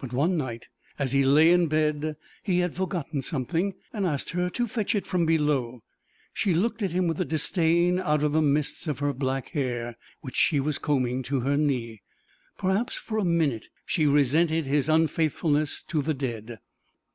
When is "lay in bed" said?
1.26-2.16